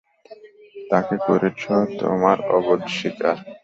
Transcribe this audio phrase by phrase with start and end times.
[0.89, 1.61] তাকে করেছ
[1.99, 3.37] তোমার অবোধ শিকার!